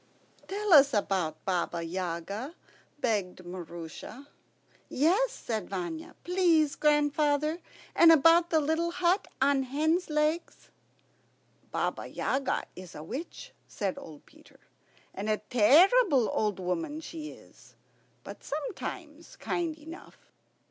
"Tell 0.47 0.73
us 0.73 0.95
about 0.95 1.45
Baba 1.45 1.83
Yaga," 1.83 2.55
begged 2.99 3.45
Maroosia. 3.45 4.25
"Yes," 4.89 5.31
said 5.31 5.69
Vanya, 5.69 6.15
"please, 6.23 6.75
grandfather, 6.75 7.59
and 7.95 8.11
about 8.11 8.49
the 8.49 8.59
little 8.59 8.89
hut 8.89 9.27
on 9.39 9.61
hen's 9.61 10.09
legs." 10.09 10.71
"Baba 11.69 12.07
Yaga 12.07 12.63
is 12.75 12.95
a 12.95 13.03
witch," 13.03 13.51
said 13.67 13.99
old 13.99 14.25
Peter; 14.25 14.59
"a 15.13 15.37
terrible 15.37 16.29
old 16.33 16.59
woman 16.59 16.99
she 16.99 17.29
is, 17.29 17.75
but 18.23 18.43
sometimes 18.43 19.35
kind 19.35 19.77
enough. 19.77 20.17